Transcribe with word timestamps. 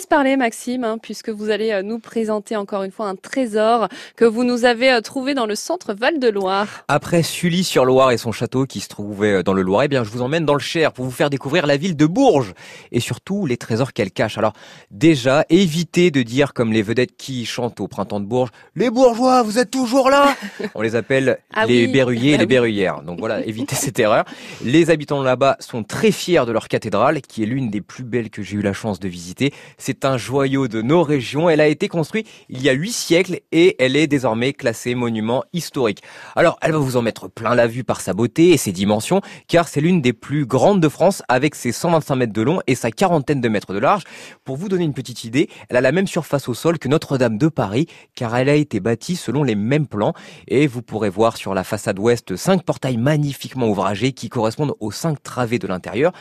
laisse 0.00 0.06
parler 0.06 0.38
Maxime, 0.38 0.82
hein, 0.82 0.96
puisque 0.96 1.28
vous 1.28 1.50
allez 1.50 1.72
euh, 1.72 1.82
nous 1.82 1.98
présenter 1.98 2.56
encore 2.56 2.84
une 2.84 2.90
fois 2.90 3.06
un 3.06 3.16
trésor 3.16 3.86
que 4.16 4.24
vous 4.24 4.44
nous 4.44 4.64
avez 4.64 4.90
euh, 4.90 5.02
trouvé 5.02 5.34
dans 5.34 5.44
le 5.44 5.54
centre 5.54 5.92
Val-de-Loire. 5.92 6.84
Après 6.88 7.22
Sully-sur-Loire 7.22 8.10
et 8.10 8.16
son 8.16 8.32
château 8.32 8.64
qui 8.64 8.80
se 8.80 8.88
trouvait 8.88 9.32
euh, 9.34 9.42
dans 9.42 9.52
le 9.52 9.60
Loiret, 9.60 9.84
eh 9.84 9.88
bien 9.88 10.02
je 10.02 10.08
vous 10.08 10.22
emmène 10.22 10.46
dans 10.46 10.54
le 10.54 10.60
Cher 10.60 10.92
pour 10.92 11.04
vous 11.04 11.10
faire 11.10 11.28
découvrir 11.28 11.66
la 11.66 11.76
ville 11.76 11.96
de 11.96 12.06
Bourges 12.06 12.54
et 12.92 13.00
surtout 13.00 13.44
les 13.44 13.58
trésors 13.58 13.92
qu'elle 13.92 14.10
cache. 14.10 14.38
Alors 14.38 14.54
déjà, 14.90 15.44
évitez 15.50 16.10
de 16.10 16.22
dire 16.22 16.54
comme 16.54 16.72
les 16.72 16.80
vedettes 16.80 17.18
qui 17.18 17.44
chantent 17.44 17.80
au 17.80 17.86
printemps 17.86 18.20
de 18.20 18.24
Bourges, 18.26 18.52
les 18.76 18.88
bourgeois, 18.88 19.42
vous 19.42 19.58
êtes 19.58 19.70
toujours 19.70 20.08
là 20.08 20.34
On 20.74 20.80
les 20.80 20.96
appelle 20.96 21.40
Ah 21.52 21.66
les 21.66 21.84
oui, 21.84 21.92
berruyers 21.92 22.30
et 22.30 22.32
bah 22.32 22.38
les 22.38 22.44
oui. 22.44 22.54
berruyères. 22.54 23.02
Donc 23.02 23.18
voilà, 23.18 23.44
évitez 23.44 23.76
cette 23.76 23.98
erreur. 23.98 24.24
Les 24.64 24.88
habitants 24.88 25.22
là-bas 25.22 25.58
sont 25.60 25.84
très 25.84 26.10
fiers 26.10 26.46
de 26.46 26.52
leur 26.52 26.68
cathédrale, 26.68 27.20
qui 27.20 27.42
est 27.42 27.46
l'une 27.46 27.68
des 27.68 27.82
plus 27.82 28.04
belles 28.04 28.30
que 28.30 28.42
j'ai 28.42 28.56
eu 28.56 28.62
la 28.62 28.72
chance 28.72 28.98
de 28.98 29.06
visiter. 29.06 29.52
C'est 29.76 29.89
un 30.04 30.16
joyau 30.16 30.68
de 30.68 30.82
nos 30.82 31.02
régions. 31.02 31.48
Elle 31.48 31.60
a 31.60 31.68
été 31.68 31.88
construite 31.88 32.28
il 32.48 32.62
y 32.62 32.68
a 32.68 32.72
huit 32.72 32.92
siècles 32.92 33.40
et 33.52 33.76
elle 33.78 33.96
est 33.96 34.06
désormais 34.06 34.52
classée 34.52 34.94
monument 34.94 35.44
historique. 35.52 36.02
Alors, 36.36 36.58
elle 36.62 36.72
va 36.72 36.78
vous 36.78 36.96
en 36.96 37.02
mettre 37.02 37.28
plein 37.28 37.54
la 37.54 37.66
vue 37.66 37.84
par 37.84 38.00
sa 38.00 38.12
beauté 38.12 38.50
et 38.50 38.56
ses 38.56 38.72
dimensions, 38.72 39.20
car 39.48 39.68
c'est 39.68 39.80
l'une 39.80 40.00
des 40.00 40.12
plus 40.12 40.46
grandes 40.46 40.80
de 40.80 40.88
France 40.88 41.22
avec 41.28 41.54
ses 41.54 41.72
125 41.72 42.16
mètres 42.16 42.32
de 42.32 42.42
long 42.42 42.60
et 42.66 42.74
sa 42.74 42.90
quarantaine 42.90 43.40
de 43.40 43.48
mètres 43.48 43.72
de 43.72 43.78
large. 43.78 44.04
Pour 44.44 44.56
vous 44.56 44.68
donner 44.68 44.84
une 44.84 44.94
petite 44.94 45.24
idée, 45.24 45.48
elle 45.68 45.76
a 45.76 45.80
la 45.80 45.92
même 45.92 46.06
surface 46.06 46.48
au 46.48 46.54
sol 46.54 46.78
que 46.78 46.88
Notre-Dame 46.88 47.38
de 47.38 47.48
Paris, 47.48 47.86
car 48.14 48.36
elle 48.36 48.48
a 48.48 48.54
été 48.54 48.80
bâtie 48.80 49.16
selon 49.16 49.42
les 49.42 49.54
mêmes 49.54 49.86
plans 49.86 50.14
et 50.48 50.66
vous 50.66 50.82
pourrez 50.82 51.10
voir 51.10 51.36
sur 51.36 51.54
la 51.54 51.64
façade 51.64 51.98
ouest 51.98 52.36
cinq 52.36 52.64
portails 52.64 52.96
magnifiquement 52.96 53.68
ouvragés 53.68 54.12
qui 54.12 54.28
correspondent 54.28 54.74
aux 54.80 54.92
cinq 54.92 55.22
travées 55.22 55.58
de 55.58 55.66
l'intérieur. 55.66 56.12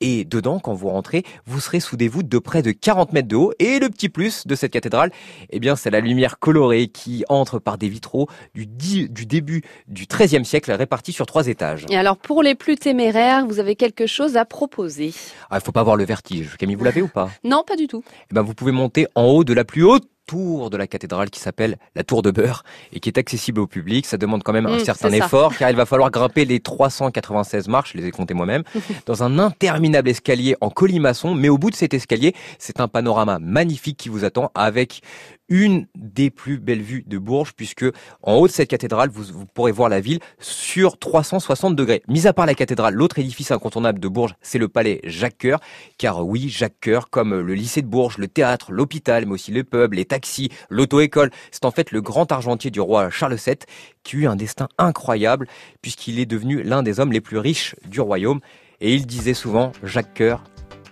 Et 0.00 0.24
dedans, 0.24 0.60
quand 0.60 0.74
vous 0.74 0.88
rentrez, 0.88 1.24
vous 1.46 1.60
serez 1.60 1.80
sous 1.80 1.96
des 1.96 2.08
voûtes 2.08 2.28
de 2.28 2.38
près 2.38 2.62
de 2.62 2.70
40 2.70 3.12
mètres 3.12 3.17
de 3.26 3.36
haut. 3.36 3.52
Et 3.58 3.78
le 3.78 3.88
petit 3.88 4.08
plus 4.08 4.46
de 4.46 4.54
cette 4.54 4.72
cathédrale, 4.72 5.10
eh 5.50 5.58
bien, 5.58 5.74
c'est 5.74 5.90
la 5.90 6.00
lumière 6.00 6.38
colorée 6.38 6.88
qui 6.88 7.24
entre 7.28 7.58
par 7.58 7.78
des 7.78 7.88
vitraux 7.88 8.28
du, 8.54 8.66
du 9.08 9.26
début 9.26 9.62
du 9.88 10.06
XIIIe 10.06 10.44
siècle 10.44 10.70
répartis 10.72 11.12
sur 11.12 11.26
trois 11.26 11.48
étages. 11.48 11.86
Et 11.90 11.96
alors 11.96 12.16
pour 12.16 12.42
les 12.42 12.54
plus 12.54 12.76
téméraires, 12.76 13.46
vous 13.46 13.58
avez 13.58 13.74
quelque 13.74 14.06
chose 14.06 14.36
à 14.36 14.44
proposer 14.44 15.12
Ah, 15.50 15.58
il 15.58 15.64
faut 15.64 15.72
pas 15.72 15.80
avoir 15.80 15.96
le 15.96 16.04
vertige. 16.04 16.56
Camille, 16.58 16.76
vous 16.76 16.84
l'avez 16.84 17.02
ou 17.02 17.08
pas? 17.08 17.30
Non, 17.44 17.64
pas 17.66 17.76
du 17.76 17.86
tout. 17.86 18.04
Eh 18.30 18.34
ben, 18.34 18.42
vous 18.42 18.54
pouvez 18.54 18.72
monter 18.72 19.06
en 19.14 19.24
haut 19.24 19.44
de 19.44 19.52
la 19.54 19.64
plus 19.64 19.82
haute 19.82 20.08
tour 20.28 20.70
de 20.70 20.76
la 20.76 20.86
cathédrale 20.86 21.30
qui 21.30 21.40
s'appelle 21.40 21.78
la 21.96 22.04
tour 22.04 22.22
de 22.22 22.30
beurre 22.30 22.62
et 22.92 23.00
qui 23.00 23.08
est 23.08 23.18
accessible 23.18 23.60
au 23.60 23.66
public. 23.66 24.06
Ça 24.06 24.18
demande 24.18 24.42
quand 24.44 24.52
même 24.52 24.66
un 24.66 24.76
Mmh, 24.76 24.84
certain 24.84 25.10
effort 25.12 25.56
car 25.56 25.70
il 25.70 25.76
va 25.76 25.86
falloir 25.86 26.10
grimper 26.10 26.44
les 26.44 26.60
396 26.60 27.68
marches, 27.68 27.92
je 27.94 27.98
les 27.98 28.06
ai 28.06 28.10
comptées 28.10 28.34
moi-même, 28.34 28.62
dans 29.06 29.22
un 29.24 29.38
interminable 29.38 30.08
escalier 30.10 30.54
en 30.60 30.70
colimaçon. 30.70 31.34
Mais 31.34 31.48
au 31.48 31.56
bout 31.58 31.70
de 31.70 31.74
cet 31.76 31.94
escalier, 31.94 32.34
c'est 32.58 32.80
un 32.80 32.88
panorama 32.88 33.38
magnifique 33.40 33.96
qui 33.96 34.08
vous 34.10 34.24
attend 34.24 34.50
avec 34.54 35.00
une 35.48 35.86
des 35.94 36.30
plus 36.30 36.58
belles 36.58 36.82
vues 36.82 37.04
de 37.06 37.18
Bourges 37.18 37.52
puisque 37.54 37.84
en 38.22 38.34
haut 38.34 38.46
de 38.46 38.52
cette 38.52 38.68
cathédrale, 38.68 39.10
vous, 39.10 39.24
vous 39.24 39.46
pourrez 39.46 39.72
voir 39.72 39.88
la 39.88 40.00
ville 40.00 40.20
sur 40.38 40.98
360 40.98 41.74
degrés. 41.74 42.02
Mis 42.08 42.26
à 42.26 42.32
part 42.32 42.46
la 42.46 42.54
cathédrale, 42.54 42.94
l'autre 42.94 43.18
édifice 43.18 43.50
incontournable 43.50 43.98
de 43.98 44.08
Bourges, 44.08 44.34
c'est 44.42 44.58
le 44.58 44.68
palais 44.68 45.00
Jacques 45.04 45.38
Cœur. 45.38 45.60
Car 45.96 46.26
oui, 46.26 46.48
Jacques 46.48 46.80
Cœur, 46.80 47.10
comme 47.10 47.38
le 47.38 47.54
lycée 47.54 47.82
de 47.82 47.86
Bourges, 47.86 48.18
le 48.18 48.28
théâtre, 48.28 48.72
l'hôpital, 48.72 49.26
mais 49.26 49.32
aussi 49.32 49.52
le 49.52 49.64
pub, 49.64 49.92
les 49.92 50.04
taxis, 50.04 50.50
l'auto-école, 50.68 51.30
c'est 51.50 51.64
en 51.64 51.70
fait 51.70 51.90
le 51.92 52.00
grand 52.00 52.30
argentier 52.32 52.70
du 52.70 52.80
roi 52.80 53.10
Charles 53.10 53.36
VII 53.36 53.56
qui 54.02 54.16
a 54.16 54.18
eu 54.20 54.26
un 54.26 54.36
destin 54.36 54.68
incroyable 54.78 55.48
puisqu'il 55.82 56.18
est 56.18 56.26
devenu 56.26 56.62
l'un 56.62 56.82
des 56.82 57.00
hommes 57.00 57.12
les 57.12 57.20
plus 57.20 57.38
riches 57.38 57.74
du 57.86 58.00
royaume. 58.00 58.40
Et 58.80 58.94
il 58.94 59.06
disait 59.06 59.34
souvent, 59.34 59.72
Jacques 59.82 60.14
Cœur, 60.14 60.44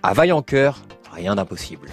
à 0.02 0.12
vaillant 0.12 0.42
cœur, 0.42 0.82
rien 1.12 1.34
d'impossible. 1.34 1.88